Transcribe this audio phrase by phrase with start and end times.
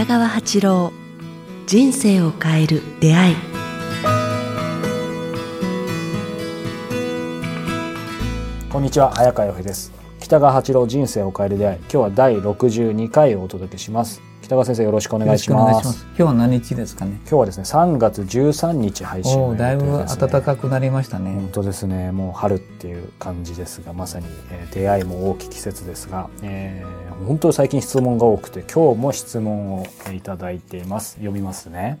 [0.00, 0.92] 北川八郎
[1.66, 3.36] 人生を変える出会い。
[8.72, 9.92] こんにちは早川洋平です。
[10.18, 11.78] 北川八郎人生を変える出会い。
[11.80, 14.22] 今日は第62回をお届けします。
[14.50, 16.04] 北川先生よろしくお願いします。
[16.06, 17.20] 今日は何日ですかね？
[17.20, 21.32] 今日はですね3月13日配信おだいぶ暖かくなりましたね。
[21.32, 22.10] 本当ですね。
[22.10, 31.12] もう春っていう感じですがまさに、えー、出会いも大きい季節ですが、えー、本当最近質問が多くて今日も質問をいただいています。
[31.12, 32.00] 読みますね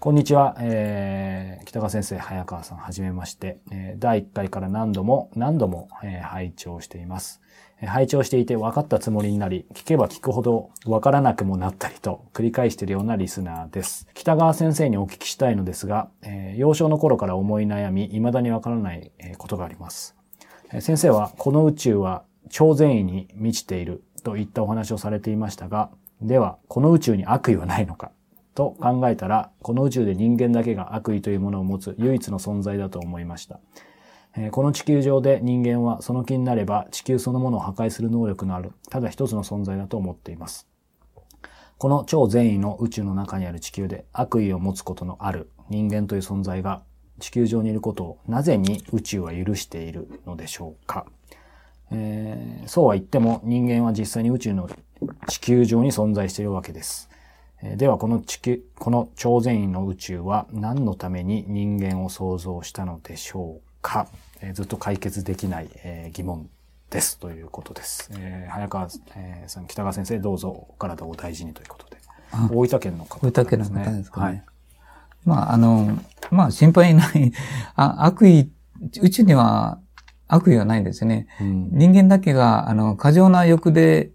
[0.00, 7.40] こんにちは、えー、北川先生、早川さん、はじめまして、えー、第1回から何度も何度も、えー、拝聴しています。
[7.84, 14.06] 拝聴していて分かったつもりになり、聞けば聞くほど分からなくもなったりと繰り返しているようなリスナーです。
[14.14, 20.14] 北川先生にお聞きしたいのですが、えー、幼少の頃から思い悩み、未だに分からないことがあります。
[20.78, 25.90] 先生は、この宇宙は超善意に満ちているといったお話をされていましたが、
[26.22, 28.12] では、この宇宙に悪意はないのか？
[28.58, 33.60] と考えたら、この宇宙で人間だけが悪意というものを持つ唯一の存在だと思いました。
[34.50, 40.66] この地球上で人間はその気になれば地球そのものを破壊する能力のある、ただ一つの存在だと思っています。
[41.78, 46.82] この超善意の宇宙の中にある地球で悪意を持つことのある人間という存在が
[47.20, 51.06] 地球上にいることをなぜに宇宙は許しているのでしょうか、
[51.92, 54.68] えー、そうは言っても人間は実際に宇宙の
[55.28, 57.08] 地球上に存在しているわけです。
[57.62, 64.06] ではこの地球、この超善意の宇宙は何のために人間を創造したのでしょうか、
[64.40, 66.48] えー、ずっと解決できない、えー、疑問
[66.90, 68.10] ですということです。
[68.14, 71.98] えー、早川、えー、さん、北川先生どうぞお体を大事にということで。
[72.50, 73.42] 大分県の方ですね。
[73.42, 74.26] 大分県の方ですかね。
[74.26, 74.44] はい。
[75.24, 75.98] まあ、あの、
[76.30, 77.32] まあ、心配ない
[77.74, 78.52] あ、悪意、
[79.02, 79.80] 宇宙には
[80.28, 81.26] 悪意はないんですね。
[81.40, 84.12] うん、人間だけが、あの、過剰な欲で、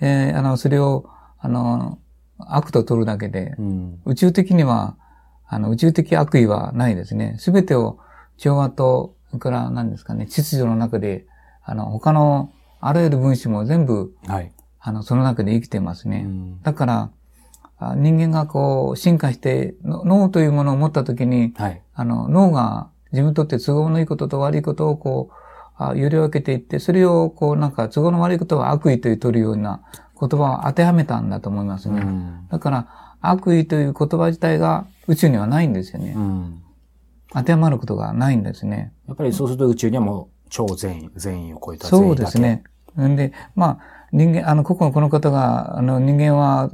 [0.00, 1.98] えー、あの、それを、あの、
[2.38, 4.96] 悪と取るだけで、うん、宇宙的には、
[5.46, 7.36] あの、宇宙的悪意はないですね。
[7.38, 7.98] すべてを
[8.36, 11.26] 調和と、それから何ですかね、秩序の中で、
[11.64, 16.24] あの、他のあらゆる分子も全部、はい、あの、その中で生きてますね。
[16.26, 17.10] うん、だから、
[17.96, 25.34] 人間がこう、進化して、脳というものを持ったときに、はい、あの、脳が自分にとって都合のいいことと悪いことをこう、
[25.80, 29.82] あ揺り分けていって、それをこう、なんか都合の悪いことは悪意という取るような
[30.18, 32.00] 言葉を当てはめたんだと思いますね。
[32.00, 36.14] うん、だから、悪意という言葉自体が宇宙にはないんですよね。
[36.16, 36.62] うん、
[37.32, 38.92] 当てはまることがないんですね。
[39.06, 42.64] やっぱりそうすると宇宙にはもう超善意、善意を超えた善意そうですね。
[43.00, 43.78] んで、まあ、
[44.12, 46.70] 人間、あの、ここのこの方が、あの、人間は、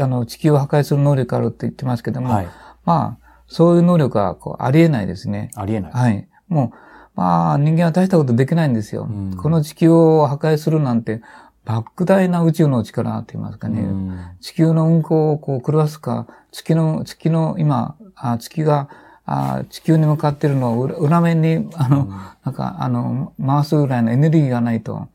[0.00, 2.48] あの、地球を破壊する能力あるって言ってますけども、はい、
[2.84, 5.50] まあ、そういう能力はこうありえないですね。
[5.56, 5.92] ありえない。
[5.92, 6.28] はい。
[6.48, 6.78] もう、
[7.18, 9.08] まあ、人間は大したことできないんですよ。
[9.10, 11.22] うん、この地球を破壊するなんて、
[11.68, 18.88] 莫大な宇宙の力って言いますかね、うん、地球の運行をこう狂わすか、月の、月の今、あ月が
[19.26, 25.08] あ地球に向かってるのを裏面に、あの、うん、なんか、あの、回すぐらいのエネルギーがないと、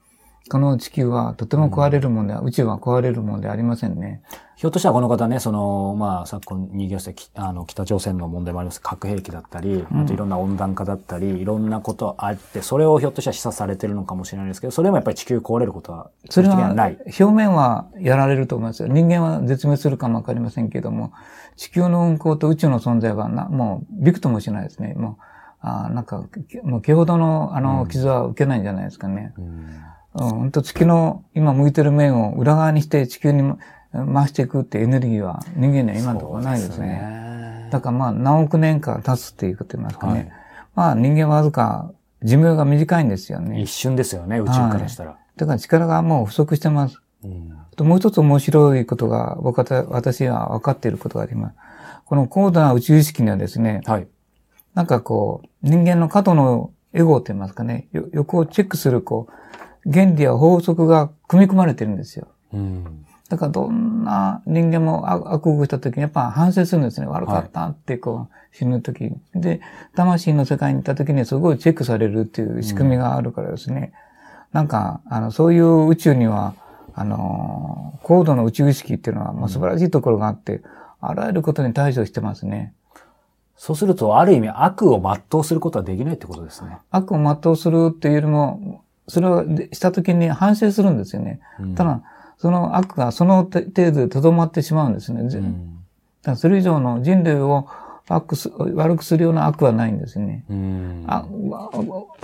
[0.50, 4.22] この地球はとても壊れるもんで、うん、宇宙は壊れるもんでありませんね。
[4.56, 8.82] ひょっとしたらこの方ね、その、まあ、昨今にぎわせあの、北朝鮮の問題もあります。
[8.82, 16.98] 核兵器だったり、あといろんな温暖化だったり、うん、いろんなことあって、それをひょっとしたら示唆されてるのかもしれないですけど、それもやっぱり地球壊れることは、それはない。
[17.06, 18.90] 表面はやられると思いますよ。
[18.90, 21.14] 人間は絶滅するかもわかりませんけども、
[21.56, 24.94] 地球の運行と宇宙の存在はな、もう、びくともしないですね。
[24.94, 25.24] もう、
[25.62, 26.26] あなんか、
[26.64, 29.34] もう、毛ほどの、あの、傷は受けないんじゃないですかね。
[29.38, 29.70] うん
[30.14, 33.56] 本当月の今向いてる面を裏側にして地球に
[33.92, 36.76] 回していくってエネルギーは人間には今のところないですね。
[36.76, 40.14] すねだからまあ何億年か経つっていうこと言いますかね。
[40.14, 40.32] はい、
[40.76, 41.92] まあ人間はわずか
[42.24, 43.62] 寿命が短いんですよね。
[43.62, 45.12] 一瞬ですよね、宇宙からしたら。
[45.12, 47.02] はい、だから力がもう不足してます。
[47.24, 51.56] うん、もう一つ面白いことが、僕は、私は分かっていることがあります。
[52.06, 54.08] この高度な宇宙意識にはですね、はい、
[54.74, 59.34] なんかこう、人間の過度のエゴと言いますかね、欲をチェックするこう、
[59.92, 62.28] 原理や法則が組み込まれてるんですよ。
[62.54, 67.08] うん、だからどんな人間も悪をした時にやっぱ反省するんですね。
[67.08, 69.18] 悪かったってこう死ぬ時に。
[69.36, 69.62] で、
[69.96, 73.94] 魂の世界に行った時にすごいチェックされるっていう仕組みがあるからですね。
[74.54, 76.54] うん、なんか、あの、そういう宇宙には、
[76.94, 80.62] あの、高度の宇宙意識っていうのは、まあ、素晴らしいところがあって、
[81.02, 82.74] あらゆることに対処してますね。
[83.58, 86.78] そうすると、ある意味悪を全うすることはできないってことですね。
[86.92, 91.40] 悪を全うするっていうよりも、それをしたときに反省するんですよね。
[91.60, 92.02] うん、ただ、
[92.38, 95.22] その悪がその程度で留まってしまうんですね。
[95.22, 95.80] うん、
[96.22, 97.68] だそれ以上の人類を
[98.08, 100.46] 悪す悪くするような悪はないんですね。
[100.50, 101.06] うん、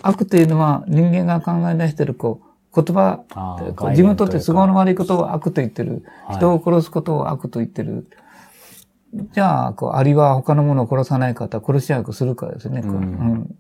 [0.02, 3.24] 悪というのは人間が考え出しているこう言葉
[3.90, 6.04] 自分にとって都合の概悪いことを悪と言ってる。
[6.26, 8.08] はい人を殺すことを悪と言ってる。
[9.34, 12.82] じゃあ、こう、アリは他のものを殺さない方、殺し合いをするからですね。
[12.84, 13.56] うんうん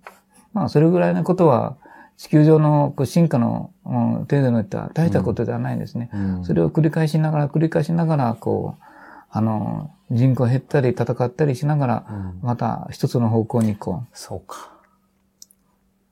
[0.53, 1.77] まあ、それぐらいのことは、
[2.19, 6.09] 地球上のこう進化の、うん程度によっては大したことではないんですね。
[6.13, 8.83] うんそれを繰り返しながら、繰り返しながら、こう、
[9.31, 14.73] あの、人口減ったり戦ったりしながら、うんまた一つの方向にこそうか。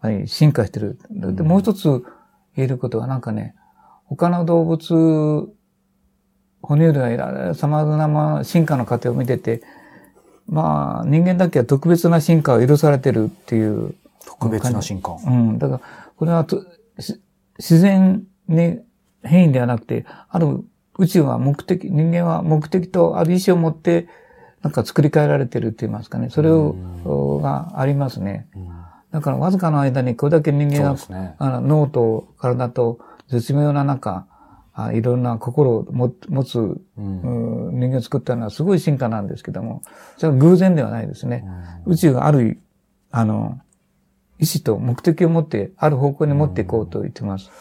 [0.02, 0.98] う、はい、進化してる。
[1.12, 1.84] で、もう一つ
[2.56, 3.54] 言えることはなんかね、
[4.06, 5.50] 他の動物、
[6.62, 9.62] 哺乳類はいろいろ様々なまあ進化の過程を見てて、
[10.48, 13.94] まあ、人間だけは特別な進化を許されてるっていう。
[14.28, 15.18] 特別な進化。
[15.26, 15.58] うん。
[15.58, 15.82] だから、
[16.18, 16.46] これは
[17.58, 18.80] 自然に
[19.24, 20.64] 変異ではなくて、ある
[21.00, 24.08] 宇宙は目的、人間は目的とある意志を持って、
[24.62, 26.30] なんか作り変えられてるって言いますかね。
[26.30, 26.76] それを、
[27.42, 28.48] がありますね。
[28.56, 28.68] うん
[29.10, 31.36] だからわずかの間にこれだけ人間が、ね。
[31.40, 34.28] あの脳と体と絶妙な中、
[34.74, 39.82] あいろんな心をも持つ、うんうん人間を作ったのはすごい進化なんですけども、
[40.18, 41.46] それは偶然ではないですね。
[41.86, 42.60] 宇宙がある、
[43.12, 43.60] あの、
[44.40, 47.52] 意志と目的を持って、ある方向に持っていこうと言ってます。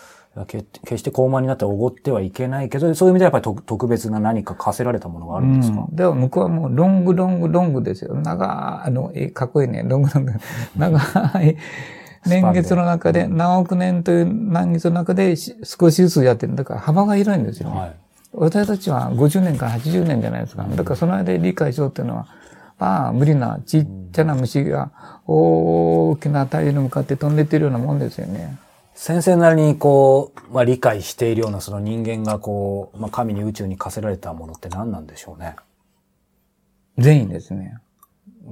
[0.44, 8.14] け決して高慢になっておごってはいけないけど、そういう意味ではやっぱり特特別な何か課せられたものがあるんですか、うん、でも向こうはもうロングロングロングですよ。
[8.14, 8.44] 長
[8.84, 9.82] い、あの、えかっこいいね。
[9.87, 10.32] ロングロング。
[10.76, 10.99] 長
[11.43, 11.56] い
[12.26, 16.55] 年月の中で、何億年という年月の中でし少しずつやってる。
[16.55, 17.78] だから幅が広いんですよ、ね。
[17.78, 17.96] はい。
[18.32, 20.67] 私たちは50年から80年じゃないですか。
[20.69, 22.26] だからその間で理解しようっていうのは、
[22.78, 24.93] まあ無理なちっちゃな虫が
[25.26, 28.58] 大きな太陽に向かって飛んでってるようなもんですよね。
[28.94, 35.56] 先生なりにこう、まあ理解しているようなその人間がこう、まあ神に宇宙に課せられたものって何なんでしょうね。
[36.99, 37.78] 善意ですね。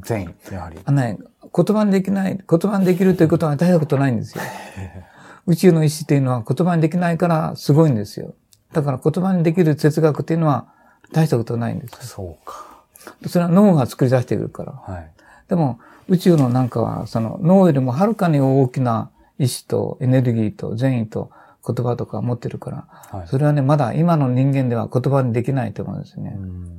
[0.03, 0.79] 善意、やはり。
[0.85, 1.19] あのね、
[1.55, 4.45] 言葉にできない、言葉にできるということは大したことないんですよ。
[5.47, 8.35] 宇宙の意志っていうのは言葉にできないからすごいんですよ。
[8.73, 10.67] だから言葉にできる哲学っていうのは
[11.13, 12.09] 大したことないんです。
[12.09, 12.74] そうか。
[13.27, 14.73] それは脳が作り出してくるから。
[14.73, 15.11] はい。
[15.49, 15.79] でも
[16.09, 21.31] 宇宙のなんかはその脳よりもはるかに大きな意志とエネルギーと善意と
[21.67, 22.87] 言葉とか持ってるから、
[23.19, 23.29] はい。
[23.29, 26.35] それはね、まだ今の人間では言葉にできないと思うんですね。
[26.37, 26.75] うん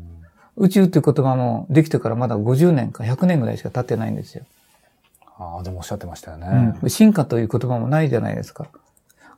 [0.58, 4.46] 宇宙っていう言葉もできてからまだ50年か100年ぐらいしか経ってないんですよ。
[5.38, 6.76] ああ、でもおっしゃってましたよね。
[6.82, 8.68] うん、進化という言葉もないじゃないですか。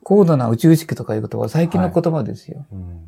[0.04, 2.66] 高度な宇宙意識とかいう言葉は最近の言葉ですよ。
[2.72, 3.00] うん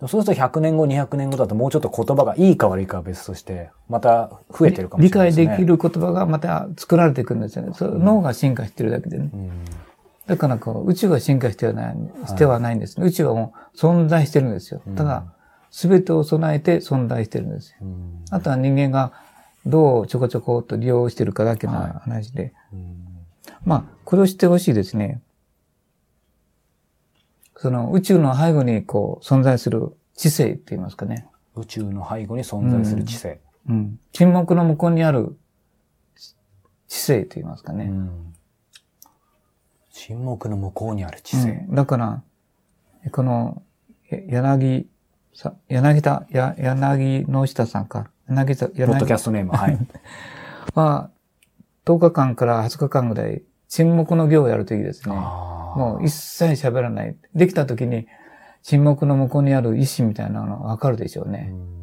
[0.00, 5.46] そうすると100年後、200年後だともうちょっと言葉がいいか悪いかは別として、また増えてるかもし理れないですね。
[5.46, 7.72] 解できる言葉がまた作られていくんですよね。
[7.80, 9.30] 脳が進化してるだけでね。
[9.32, 9.50] うん。
[10.26, 11.96] だからこう、宇宙が進化してはない、
[12.26, 13.06] してはないんですね。
[13.06, 14.82] 宇宙はもう存在してるんですよ。
[14.96, 15.24] ただ、
[15.70, 17.78] すべてを備えて存在してるんですよ。
[17.82, 19.12] うんあとは人間が
[19.64, 22.52] どうちょこちょこっと利用してるかだけの話で。
[22.72, 23.06] うん
[23.64, 25.20] まあ、これを知ってほしいですね。
[27.56, 31.26] その宇宙の背後にこう存在する知性って言いますかね。
[31.54, 33.40] 宇宙の背後に存在する知性。
[33.68, 33.98] うん。
[34.12, 35.36] 沈黙の向こうにある
[36.88, 37.86] 知性と言いますかね。
[37.86, 38.32] うん
[39.90, 41.64] 沈黙の向こうにある知性。
[41.68, 42.22] うんだから、
[43.10, 43.62] この、
[44.10, 44.86] や柳
[45.34, 48.10] さ、柳田、や柳野下さんか。
[48.28, 49.78] 柳田、ポッドキャ柳ストネーム、はい。
[50.74, 51.10] は、
[51.86, 55.16] 10日間から20日間ぐらい沈黙の行をやるといいですね。
[55.18, 57.16] あーもう一切喋らない。
[57.34, 58.06] できた時に
[58.62, 61.48] 沈黙の向こうにある意志みたいなのがわかるでしょうね。
[61.52, 61.76] うん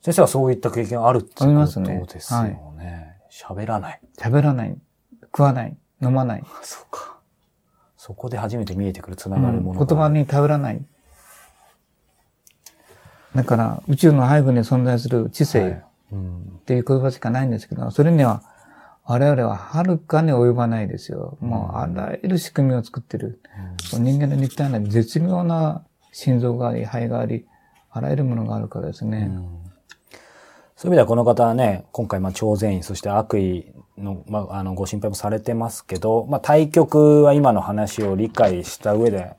[0.00, 3.18] 先生はそういった経験あるってありことですよね。
[3.30, 4.00] 喋、らない。
[4.16, 4.78] 喋らない。
[5.22, 5.76] 食わない。
[6.00, 6.44] 飲まない。
[6.62, 7.18] そうか。
[7.96, 10.82] そこで初めて見えてくるつなうんがるものが、言葉に頼らない。
[13.34, 18.42] だから宇宙の背後に存在する知性、はいうんっていう言葉しかないんですけど、それには
[19.10, 21.38] 我々ははるかに及ばないですよ。
[21.40, 23.40] もうあらゆる仕組みを作ってる。
[23.94, 27.46] 人間の肉体内に絶妙な心臓があり、肺があり、
[27.90, 29.30] あらゆるものがあるからですね。
[30.76, 39.34] そういう意味ではこの方はね、今回まあ超善意、そして悪意の、まあ、あの、ご心配もされてますけど、まあ、対局は今の話を理解した上で、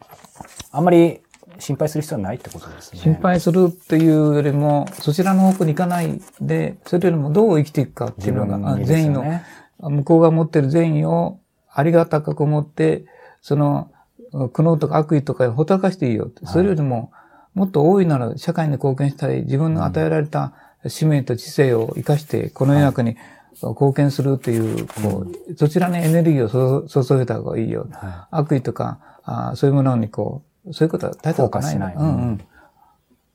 [0.72, 1.22] あんまり
[1.58, 3.00] 心配する必要はないってことですね。
[3.00, 9.42] 心配するっていうよりも、そちらの方向に行かないで、それよりもどう生きていくかっていうのが、あ自分にです善意の。
[9.80, 11.40] 向こうが持ってる善意を
[11.72, 13.06] ありがたく持って、
[13.42, 13.92] その、
[14.32, 16.30] 苦悩とか悪意とかをほったらかしていいよ。
[16.44, 17.12] それよりも、
[17.54, 20.54] もっと大いなる社会に貢献したり、自分の与えられた
[20.88, 23.18] 使命と知性を生かして、この世の中に
[23.62, 27.88] 貢献するっていう、こう、そちらにエネルギーを注注げた方がいいよ。
[27.92, 32.42] は悪意とか、あそういうものにこう、そういうことは大体ないフォーカスしないうんうん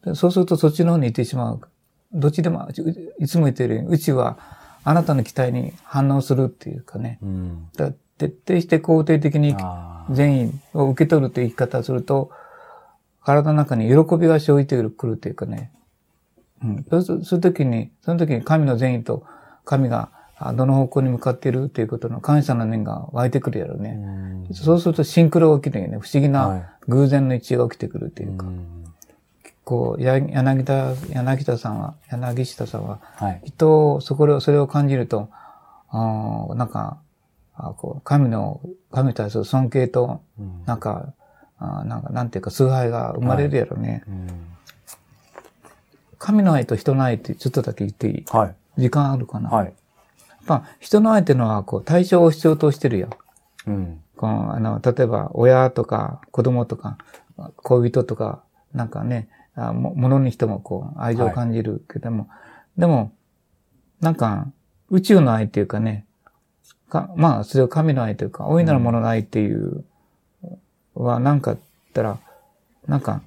[0.04, 1.60] でそうするとそっちの方に行ってしまう。
[2.12, 2.68] どっちでも、
[3.18, 4.38] いつも言ってるように、宇宙は
[4.84, 7.18] あなたの期待に反応するっていうかね。
[7.22, 7.24] い。
[7.24, 7.68] うん。
[7.76, 9.56] だ徹底して肯定的に
[10.10, 12.30] 善意を受け取るという生き方をすると、
[13.24, 15.72] 体の中に喜びが生じてくるというかね。
[16.62, 16.86] うん。
[16.88, 19.24] そうするそういう時に、その時に神の善意と
[19.64, 23.92] 神があどの方向に向かっているということの感謝の念が湧いてくるやろううね。
[23.92, 25.98] んそうするとシンクロが起きるよね。
[26.00, 28.46] 不思議はいな偶然の一致が起きてくるというか。
[28.46, 28.70] うん
[29.66, 33.40] こう、や柳田、柳田さんは、柳下さんは、はい。
[33.46, 35.30] きっと、そこで、それを感じると、
[35.88, 36.98] あーなんか、
[37.54, 38.60] あこう神の、
[38.92, 41.14] 神に対する尊敬と、うんなんか、
[41.58, 44.02] あーなんか、なんていうか、崇拝が生まれるやろね。
[44.06, 44.28] うん
[46.18, 48.24] 神の愛と人の愛ってちょっとだけ言っていい？
[48.30, 48.54] はい。
[48.78, 49.72] 時間あるかな、はい。
[50.44, 53.10] ぱ、人の愛っていうのは、こう、対象を必要としてるよ。
[53.66, 54.00] うん。
[54.16, 56.98] こうあの、例えば、親とか、子供とか、
[57.56, 62.28] 恋人とか、なんかね、あも物にしてもこう、愛情を感じるけども、
[62.76, 63.12] でも、
[64.00, 64.46] なんか、
[64.90, 66.06] 宇宙の愛っていうかね、
[66.88, 69.84] かまあ、それを神の愛というか、大いなるものの愛っていう、
[70.94, 72.18] は、なんか言ったら、
[72.86, 73.22] なんか、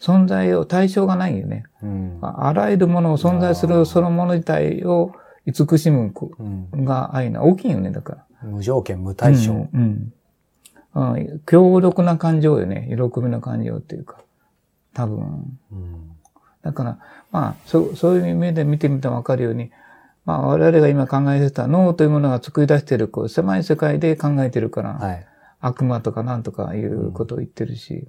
[0.00, 1.64] 存在を、対象がないよね。
[1.82, 2.18] うん。
[2.22, 5.12] ああらゆるものを存在するそのもの自体を
[5.46, 8.48] 慈しむこうんが愛な、大きいよね、だから。
[8.48, 9.52] 無条件無対象。
[9.52, 9.68] うん。
[10.94, 11.12] うん。
[11.12, 12.88] うん強力な感情よね。
[12.90, 14.18] 喜びの感情っていうか。
[14.92, 15.58] 多分。
[15.72, 16.10] うん
[16.62, 16.98] だから、
[17.30, 19.70] まあ、そう、そういう目で見てみてもわかるように、
[20.26, 25.26] まあ、我々が今考えてた脳というものが作り出している、こう、狭い世界で考えてるから、はい。
[25.60, 28.08] 悪魔とかなんとかいうことを言ってるし、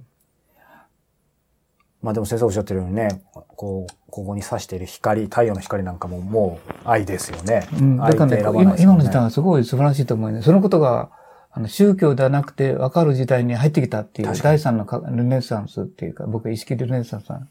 [2.02, 3.22] まあでも先生おっしゃってるようにね、
[3.56, 7.66] こう、ここに差している光、太陽の光なんかももう愛ですよね。
[7.72, 7.96] うん。
[7.96, 10.42] だからね、愛って選ばない今今の時代はすごい素晴らしいと思うね。
[10.42, 11.10] そのことが、
[11.52, 17.48] あの、宗教ではなくて分かる時代に入ってきたっていう、第三のかルネサンスっていうか、僕は意識ルネサンスなん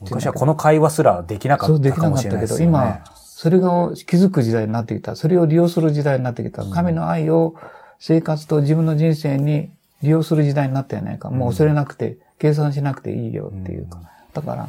[0.00, 2.64] 昔はこの会話すらできなかそうったかもできなかっけど、したれないですよね。
[2.64, 5.16] 今、それが気づく時代になってきた。
[5.16, 6.64] それを利用する時代になってきた。
[6.64, 7.54] 神の愛を
[7.98, 9.70] 生活と自分の人生に
[10.02, 11.30] 利用する時代になったじゃないか。
[11.30, 14.00] もう恐れなくて、計算しなくていいよっていうか。
[14.34, 14.68] だから、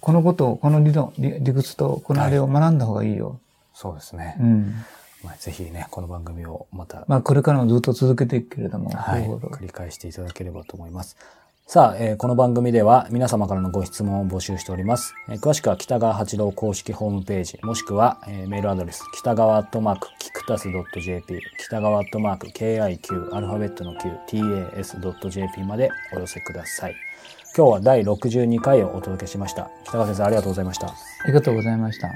[0.00, 3.38] このことを、この理論、理理屈とこのあれを学んだ方がいいよ。
[3.74, 4.36] そうですね。
[4.40, 4.74] うん。
[5.22, 11.18] まあ、ぜひね、この番組をまた、まあ、これからもずっと続けていくけれども、はい、繰り返していただければと思います。
[11.66, 15.14] さあ、えーこの番組では皆様からのご質問を募集しております。
[15.28, 27.09] えー詳しくは北川八郎公式ホームページ、もしくは、えーメールアドレス、北川アットマーク、キクタス .jp、北川アットマーク、KIQ、アルファベットの Q、tas.jp までお寄せください。
[27.56, 29.70] 今日は第62回をお届けしました。
[29.84, 30.86] 北川先生ありがとうございました。
[30.86, 30.94] あ
[31.26, 32.08] りがとうございました。